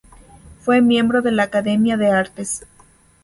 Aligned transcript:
Fue 0.61 0.81
miembro 0.81 1.21
de 1.21 1.31
la 1.31 1.43
Academia 1.43 1.95
de 1.95 2.07
Artes. 2.09 2.65